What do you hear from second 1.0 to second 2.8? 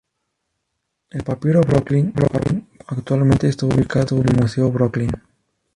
El papiro Brooklyn Papiro